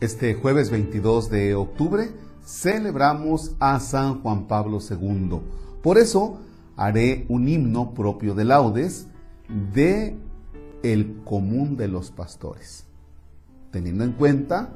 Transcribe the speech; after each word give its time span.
Este 0.00 0.32
jueves 0.32 0.70
22 0.70 1.28
de 1.28 1.54
octubre 1.54 2.10
celebramos 2.42 3.54
a 3.60 3.78
San 3.80 4.22
Juan 4.22 4.48
Pablo 4.48 4.78
II. 4.78 5.42
Por 5.82 5.98
eso 5.98 6.38
haré 6.74 7.26
un 7.28 7.46
himno 7.46 7.92
propio 7.92 8.34
de 8.34 8.46
laudes 8.46 9.08
de 9.74 10.16
el 10.82 11.20
común 11.24 11.76
de 11.76 11.88
los 11.88 12.10
pastores, 12.10 12.86
teniendo 13.72 14.02
en 14.02 14.12
cuenta 14.12 14.72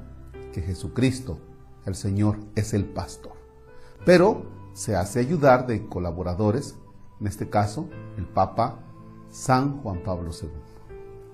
que 0.53 0.61
Jesucristo, 0.61 1.39
el 1.87 1.95
Señor, 1.95 2.37
es 2.55 2.75
el 2.75 2.85
pastor. 2.85 3.33
Pero 4.05 4.45
se 4.75 4.95
hace 4.95 5.21
ayudar 5.21 5.67
de 5.67 5.87
colaboradores, 5.87 6.75
en 7.19 7.29
este 7.29 7.49
caso 7.49 7.89
el 8.19 8.27
Papa 8.27 8.79
San 9.31 9.81
Juan 9.81 10.03
Pablo 10.05 10.33
II. 10.39 10.51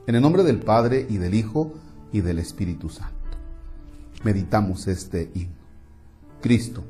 En 0.06 0.14
el 0.14 0.22
nombre 0.22 0.44
del 0.44 0.60
Padre 0.60 1.06
y 1.08 1.16
del 1.16 1.34
Hijo 1.34 1.72
y 2.12 2.20
del 2.20 2.38
Espíritu 2.38 2.88
Santo. 2.88 3.19
Meditamos 4.22 4.86
este 4.88 5.30
himno. 5.34 5.60
Cristo, 6.40 6.84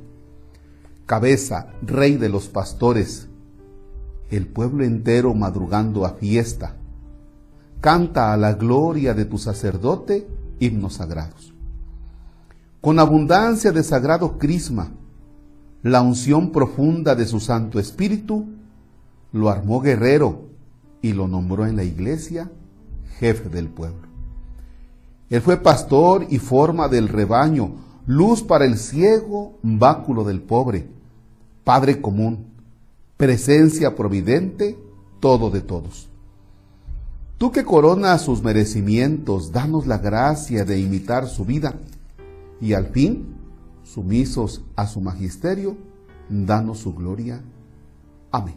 cabeza, 1.07 1.69
rey 1.83 2.17
de 2.17 2.29
los 2.29 2.49
pastores, 2.49 3.29
el 4.31 4.47
pueblo 4.47 4.85
entero 4.85 5.35
madrugando 5.35 6.05
a 6.05 6.11
fiesta, 6.11 6.77
canta 7.81 8.33
a 8.33 8.37
la 8.37 8.55
gloria 8.55 9.15
de 9.15 9.25
tu 9.25 9.39
sacerdote 9.39 10.29
himnos 10.61 10.95
sagrados. 10.95 11.53
Con 12.81 12.99
abundancia 12.99 13.73
de 13.73 13.83
sagrado 13.83 14.39
crisma, 14.39 14.93
la 15.83 16.03
unción 16.03 16.53
profunda 16.53 17.15
de 17.15 17.27
su 17.27 17.41
Santo 17.41 17.79
Espíritu, 17.79 18.47
lo 19.33 19.51
armó 19.51 19.81
guerrero 19.81 20.49
y 21.03 21.13
lo 21.13 21.27
nombró 21.29 21.67
en 21.67 21.77
la 21.77 21.85
iglesia 21.85 22.51
jefe 23.19 23.49
del 23.49 23.69
pueblo. 23.69 24.10
Él 25.31 25.41
fue 25.41 25.57
pastor 25.57 26.27
y 26.29 26.39
forma 26.39 26.89
del 26.89 27.09
rebaño, 27.09 27.77
luz 28.07 28.43
para 28.43 28.65
el 28.65 28.77
ciego, 28.77 29.59
báculo 29.63 30.25
del 30.25 30.43
pobre, 30.43 30.89
Padre 31.63 32.01
común, 32.01 32.47
presencia 33.17 33.95
providente, 33.95 34.77
todo 35.21 35.51
de 35.51 35.61
todos. 35.61 36.09
Tú 37.39 37.53
que 37.53 37.65
coronas 37.65 38.23
sus 38.23 38.43
merecimientos, 38.43 39.53
danos 39.53 39.87
la 39.87 39.99
gracia 39.99 40.65
de 40.65 40.81
imitar 40.81 41.29
su 41.29 41.45
vida 41.45 41.75
y 42.61 42.73
al 42.73 42.87
fin, 42.87 43.37
sumisos 43.85 44.63
a 44.75 44.87
su 44.87 45.01
magisterio, 45.01 45.77
danos 46.29 46.79
su 46.79 46.93
gloria. 46.93 47.41
Amén. 48.33 48.57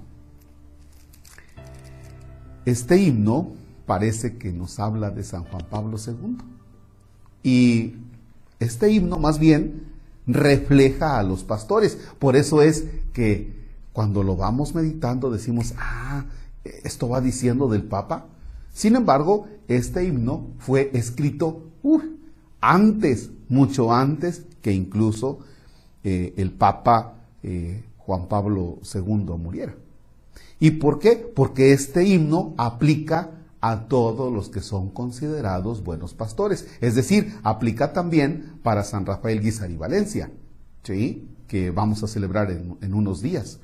Este 2.66 2.98
himno 2.98 3.52
parece 3.86 4.38
que 4.38 4.52
nos 4.52 4.80
habla 4.80 5.12
de 5.12 5.24
San 5.24 5.44
Juan 5.44 5.66
Pablo 5.70 5.98
II. 5.98 6.38
Y 7.44 7.96
este 8.60 8.90
himno 8.90 9.20
más 9.20 9.38
bien 9.38 9.84
refleja 10.26 11.20
a 11.20 11.24
los 11.24 11.44
pastores. 11.44 11.98
Por 12.18 12.36
eso 12.36 12.62
es 12.62 12.86
que 13.12 13.54
cuando 13.92 14.24
lo 14.24 14.36
vamos 14.36 14.74
meditando 14.74 15.30
decimos, 15.30 15.74
ah, 15.78 16.26
esto 16.64 17.10
va 17.10 17.22
diciendo 17.22 17.68
del 17.68 17.84
Papa. 17.84 18.26
Sin 18.74 18.96
embargo, 18.96 19.48
este 19.68 20.06
himno 20.06 20.48
fue 20.58 20.90
escrito 20.94 21.62
antes, 22.62 23.30
mucho 23.50 23.94
antes 23.94 24.46
que 24.62 24.72
incluso 24.72 25.40
eh, 26.04 26.34
el 26.38 26.52
Papa 26.52 27.16
eh, 27.44 27.84
Juan 27.98 28.28
Pablo 28.28 28.80
II 28.94 29.38
muriera. 29.38 29.76
¿Y 30.60 30.72
por 30.72 31.00
qué? 31.00 31.18
Porque 31.18 31.74
este 31.74 32.06
himno 32.06 32.54
aplica 32.58 33.32
a 33.64 33.88
todos 33.88 34.32
los 34.32 34.50
que 34.50 34.60
son 34.60 34.90
considerados 34.90 35.86
buenos 35.86 36.14
pastores. 36.14 36.68
Es 36.82 36.96
decir, 36.96 37.40
aplica 37.44 37.94
también 37.94 38.60
para 38.62 38.84
San 38.84 39.06
Rafael 39.06 39.40
Guizar 39.40 39.72
y 39.72 39.78
Valencia, 39.78 40.30
¿sí? 40.84 41.30
que 41.48 41.72
vamos 41.72 42.04
a 42.04 42.10
celebrar 42.10 42.52
en, 42.52 42.78
en 42.82 42.94
unos 42.94 43.22
días. 43.22 43.60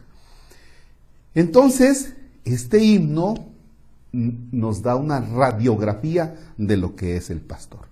Entonces, 1.36 2.14
este 2.46 2.82
himno 2.82 3.36
nos 4.14 4.84
da 4.84 4.96
una 4.96 5.20
radiografía 5.20 6.34
de 6.58 6.78
lo 6.78 6.96
que 6.96 7.18
es 7.18 7.30
el 7.30 7.42
pastor. 7.42 7.90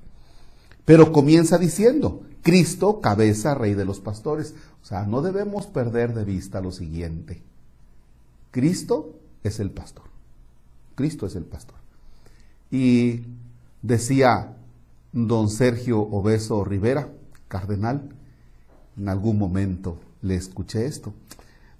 Pero 0.85 1.11
comienza 1.11 1.57
diciendo, 1.57 2.21
Cristo, 2.41 3.01
cabeza, 3.01 3.53
rey 3.53 3.73
de 3.73 3.83
los 3.83 3.99
pastores. 3.99 4.55
O 4.81 4.85
sea, 4.85 5.03
no 5.03 5.21
debemos 5.21 5.67
perder 5.67 6.13
de 6.13 6.23
vista 6.23 6.61
lo 6.61 6.71
siguiente. 6.71 7.41
Cristo 8.51 9.19
es 9.43 9.59
el 9.59 9.71
pastor. 9.71 10.05
Cristo 10.95 11.25
es 11.25 11.35
el 11.35 11.43
pastor. 11.43 11.75
Y 12.71 13.21
decía 13.81 14.55
don 15.11 15.49
Sergio 15.49 15.99
Obeso 16.01 16.63
Rivera, 16.63 17.09
cardenal, 17.47 18.09
en 18.97 19.09
algún 19.09 19.37
momento 19.37 19.99
le 20.21 20.35
escuché 20.35 20.85
esto. 20.85 21.13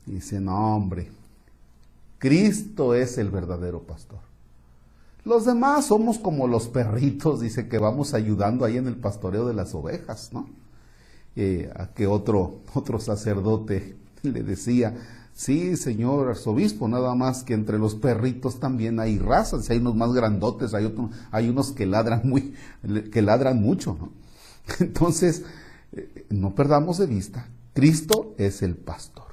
Dice, 0.06 0.40
no 0.40 0.76
hombre, 0.76 1.10
Cristo 2.20 2.94
es 2.94 3.18
el 3.18 3.30
verdadero 3.30 3.82
pastor. 3.82 4.20
Los 5.26 5.46
demás 5.46 5.88
somos 5.88 6.20
como 6.20 6.48
los 6.48 6.70
perritos, 6.70 7.42
dice 7.42 7.68
que 7.68 7.80
vamos 7.80 8.14
ayudando 8.14 8.64
ahí 8.64 8.78
en 8.78 8.88
el 8.88 8.96
pastoreo 8.96 9.46
de 9.46 9.54
las 9.54 9.76
ovejas, 9.76 10.32
¿no? 10.32 10.48
Eh, 11.36 11.70
a 11.76 11.88
que 11.88 12.08
otro, 12.08 12.62
otro 12.74 13.00
sacerdote 13.00 13.98
le 14.24 14.42
decía, 14.42 14.96
Sí, 15.38 15.78
señor 15.78 16.30
arzobispo, 16.30 16.88
nada 16.88 17.14
más 17.14 17.44
que 17.44 17.54
entre 17.54 17.78
los 17.78 17.94
perritos 17.94 18.60
también 18.60 19.00
hay 19.00 19.20
razas, 19.20 19.70
hay 19.70 19.78
unos 19.78 19.96
más 19.96 20.12
grandotes, 20.12 20.74
hay, 20.74 20.92
hay 21.30 21.48
unos 21.48 21.74
que 21.74 21.86
ladran 21.86 22.22
muy, 22.24 22.56
que 23.12 23.22
ladran 23.22 23.62
mucho. 23.62 24.00
Entonces, 24.80 25.44
eh, 25.92 26.26
no 26.32 26.56
perdamos 26.56 26.98
de 26.98 27.06
vista, 27.06 27.48
Cristo 27.76 28.34
es 28.40 28.64
el 28.64 28.76
pastor. 28.76 29.28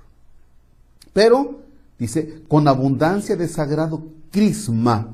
Pero, 1.14 1.62
dice, 1.98 2.42
con 2.48 2.68
abundancia 2.68 3.34
de 3.34 3.48
sagrado 3.48 4.04
crisma, 4.30 5.08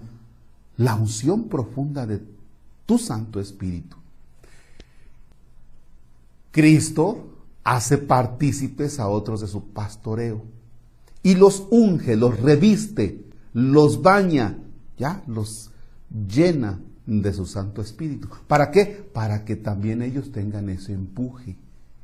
la 0.77 0.97
unción 0.97 1.45
profunda 1.45 2.05
de 2.05 2.21
tu 2.85 2.99
Santo 2.99 3.39
Espíritu. 3.39 3.97
Cristo 6.51 7.29
hace 7.63 7.97
partícipes 7.97 8.99
a 8.99 9.07
otros 9.07 9.41
de 9.41 9.47
su 9.47 9.67
pastoreo 9.69 10.59
y 11.23 11.35
los 11.35 11.67
unge, 11.71 12.17
los 12.17 12.41
reviste, 12.41 13.25
los 13.53 14.03
baña, 14.03 14.59
ya 14.97 15.23
los 15.27 15.71
llena 16.11 16.81
de 17.07 17.33
su 17.33 17.47
Santo 17.47 17.83
Espíritu. 17.83 18.29
¿Para 18.47 18.71
qué? 18.71 18.87
Para 19.13 19.45
que 19.45 19.57
también 19.57 20.03
ellos 20.03 20.33
tengan 20.33 20.69
ese 20.69 20.93
empuje, 20.93 21.57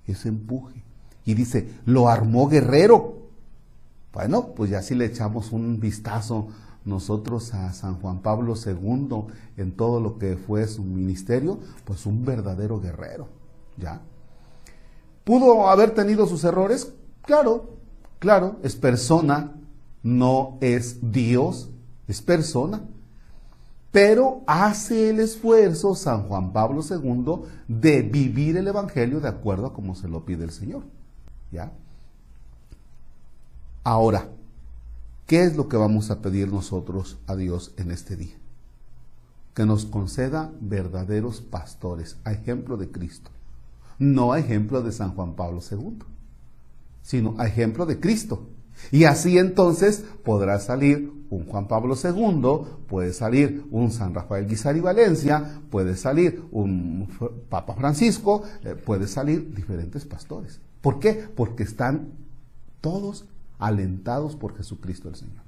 ese 0.07 0.29
empuje. 0.29 0.83
Y 1.25 1.35
dice, 1.35 1.69
lo 1.85 2.09
armó 2.09 2.49
guerrero. 2.49 3.17
Bueno, 4.13 4.49
pues 4.55 4.71
ya 4.71 4.83
si 4.83 4.95
le 4.95 5.07
echamos 5.07 5.53
un 5.53 5.79
vistazo 5.81 6.49
nosotros 6.85 7.53
a 7.53 7.73
San 7.73 8.01
Juan 8.01 8.21
Pablo 8.21 8.55
II 8.55 9.25
en 9.57 9.73
todo 9.73 10.01
lo 10.01 10.19
que 10.19 10.37
fue 10.37 10.67
su 10.69 10.83
ministerio, 10.85 11.59
pues 11.85 12.07
un 12.07 12.25
verdadero 12.25 12.81
guerrero, 12.81 13.29
¿ya? 13.77 14.01
¿Pudo 15.25 15.69
haber 15.69 15.91
tenido 15.91 16.27
sus 16.27 16.45
errores? 16.45 16.93
Claro, 17.23 17.77
Claro, 18.19 18.59
es 18.63 18.77
persona, 18.77 19.53
no 20.03 20.59
es 20.61 21.13
Dios, 21.13 21.71
es 22.09 22.23
persona. 22.23 22.83
Pero 23.93 24.43
hace 24.47 25.11
el 25.11 25.21
esfuerzo 25.21 25.95
San 25.95 26.25
Juan 26.25 26.53
Pablo 26.53 26.83
II 26.89 27.49
de 27.67 28.03
vivir 28.03 28.57
el 28.57 28.69
Evangelio 28.69 29.21
de 29.21 29.29
acuerdo 29.29 29.67
a 29.67 29.73
como 29.73 29.95
se 29.95 30.09
lo 30.09 30.25
pide 30.25 30.45
el 30.45 30.51
Señor. 30.51 30.85
¿Ya? 31.51 31.73
Ahora, 33.85 34.29
¿qué 35.27 35.45
es 35.45 35.57
lo 35.57 35.69
que 35.69 35.77
vamos 35.77 36.11
a 36.11 36.21
pedir 36.21 36.53
nosotros 36.53 37.19
a 37.27 37.37
Dios 37.37 37.73
en 37.77 37.91
este 37.91 38.17
día? 38.17 38.37
Que 39.55 39.65
nos 39.65 39.87
conceda 39.87 40.53
verdaderos 40.61 41.41
pastores, 41.41 42.17
a 42.25 42.33
ejemplo 42.33 42.77
de 42.77 42.91
Cristo, 42.91 43.31
no 43.99 44.33
a 44.33 44.39
ejemplo 44.39 44.83
de 44.83 44.93
San 44.93 45.15
Juan 45.15 45.35
Pablo 45.35 45.61
II 45.71 45.99
sino 47.07 47.37
a 47.39 47.47
ejemplo 47.47 47.87
de 47.87 48.01
Cristo. 48.01 48.49
Y 48.91 49.05
así 49.05 49.39
entonces 49.39 50.05
podrá 50.25 50.59
salir 50.59 51.13
un 51.31 51.47
Juan 51.47 51.69
Pablo 51.69 51.95
II, 51.95 52.79
puede 52.89 53.13
salir 53.13 53.65
un 53.71 53.93
San 53.93 54.13
Rafael 54.13 54.49
Guizar 54.49 54.77
y 54.77 54.81
Valencia, 54.81 55.61
puede 55.71 55.97
salir 55.97 56.43
un 56.51 57.09
Papa 57.49 57.75
Francisco, 57.75 58.43
eh, 58.65 58.75
puede 58.75 59.07
salir 59.07 59.55
diferentes 59.55 60.05
pastores. 60.05 60.61
¿Por 60.81 60.99
qué? 60.99 61.13
Porque 61.13 61.63
están 61.63 62.09
todos 62.81 63.25
alentados 63.61 64.35
por 64.35 64.57
Jesucristo 64.57 65.09
el 65.09 65.15
Señor. 65.15 65.45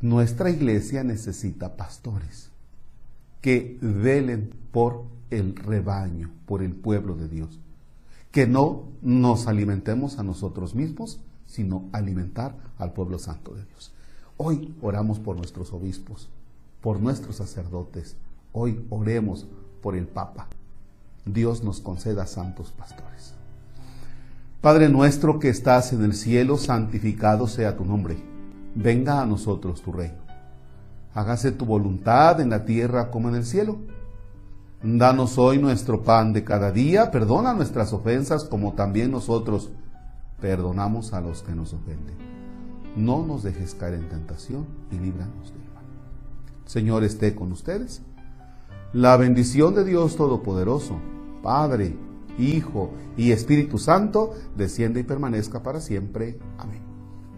Nuestra 0.00 0.48
iglesia 0.48 1.02
necesita 1.02 1.76
pastores 1.76 2.50
que 3.40 3.78
velen 3.80 4.54
por 4.70 5.06
el 5.30 5.56
rebaño, 5.56 6.30
por 6.46 6.62
el 6.62 6.72
pueblo 6.72 7.16
de 7.16 7.28
Dios 7.28 7.58
que 8.30 8.46
no 8.46 8.84
nos 9.02 9.46
alimentemos 9.46 10.18
a 10.18 10.22
nosotros 10.22 10.74
mismos, 10.74 11.20
sino 11.46 11.88
alimentar 11.92 12.56
al 12.78 12.92
pueblo 12.92 13.18
santo 13.18 13.54
de 13.54 13.64
Dios. 13.64 13.92
Hoy 14.36 14.74
oramos 14.80 15.18
por 15.18 15.36
nuestros 15.36 15.72
obispos, 15.72 16.28
por 16.80 17.00
nuestros 17.00 17.36
sacerdotes, 17.36 18.16
hoy 18.52 18.84
oremos 18.90 19.46
por 19.82 19.96
el 19.96 20.06
Papa, 20.06 20.48
Dios 21.24 21.62
nos 21.62 21.80
conceda 21.80 22.26
santos 22.26 22.72
pastores. 22.72 23.34
Padre 24.60 24.88
nuestro 24.88 25.38
que 25.38 25.48
estás 25.48 25.92
en 25.92 26.02
el 26.04 26.14
cielo, 26.14 26.56
santificado 26.56 27.46
sea 27.46 27.76
tu 27.76 27.84
nombre. 27.84 28.16
Venga 28.74 29.20
a 29.20 29.26
nosotros 29.26 29.82
tu 29.82 29.92
reino. 29.92 30.18
Hágase 31.14 31.52
tu 31.52 31.64
voluntad 31.64 32.40
en 32.40 32.50
la 32.50 32.64
tierra 32.64 33.10
como 33.10 33.28
en 33.28 33.36
el 33.36 33.44
cielo. 33.44 33.78
Danos 34.82 35.36
hoy 35.36 35.58
nuestro 35.58 36.02
pan 36.02 36.32
de 36.32 36.42
cada 36.42 36.72
día, 36.72 37.10
perdona 37.10 37.52
nuestras 37.52 37.92
ofensas 37.92 38.44
como 38.44 38.72
también 38.72 39.10
nosotros 39.10 39.70
perdonamos 40.40 41.12
a 41.12 41.20
los 41.20 41.42
que 41.42 41.54
nos 41.54 41.74
ofenden. 41.74 42.16
No 42.96 43.24
nos 43.26 43.42
dejes 43.42 43.74
caer 43.74 43.94
en 43.94 44.08
tentación 44.08 44.66
y 44.90 44.98
líbranos 44.98 45.52
del 45.52 45.62
mal. 45.74 45.84
Señor 46.64 47.04
esté 47.04 47.34
con 47.34 47.52
ustedes. 47.52 48.00
La 48.94 49.18
bendición 49.18 49.74
de 49.74 49.84
Dios 49.84 50.16
Todopoderoso, 50.16 50.96
Padre, 51.42 51.94
Hijo 52.38 52.92
y 53.18 53.32
Espíritu 53.32 53.76
Santo, 53.76 54.34
desciende 54.56 55.00
y 55.00 55.04
permanezca 55.04 55.62
para 55.62 55.80
siempre. 55.80 56.38
Amén. 56.56 56.80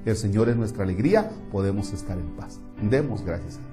El 0.04 0.16
Señor 0.16 0.48
es 0.48 0.56
nuestra 0.56 0.84
alegría, 0.84 1.32
podemos 1.50 1.92
estar 1.92 2.18
en 2.18 2.36
paz. 2.36 2.60
Demos 2.88 3.24
gracias 3.24 3.56
a 3.56 3.58
Dios. 3.58 3.71